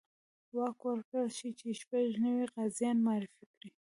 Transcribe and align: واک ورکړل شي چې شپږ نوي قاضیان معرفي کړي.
واک 0.55 0.79
ورکړل 0.87 1.27
شي 1.37 1.49
چې 1.59 1.67
شپږ 1.81 2.05
نوي 2.25 2.45
قاضیان 2.55 2.97
معرفي 3.05 3.45
کړي. 3.53 3.69